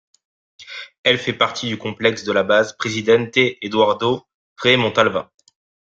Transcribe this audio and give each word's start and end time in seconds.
Elle 1.03 1.19
fait 1.19 1.31
partie 1.31 1.67
du 1.67 1.77
complexe 1.77 2.23
de 2.23 2.31
la 2.31 2.41
base 2.41 2.73
Presidente 2.75 3.37
Eduardo 3.61 4.25
Frei 4.57 4.75
Montalva. 4.75 5.31